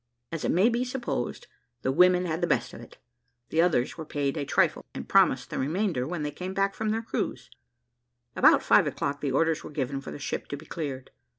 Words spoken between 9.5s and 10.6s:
were given for the ship to